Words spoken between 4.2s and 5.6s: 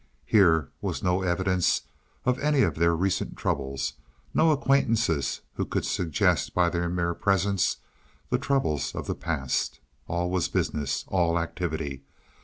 no acquaintances